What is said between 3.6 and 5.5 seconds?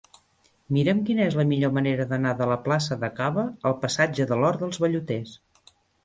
al passatge de l'Hort dels Velluters.